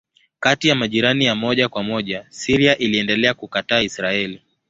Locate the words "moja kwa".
1.35-1.83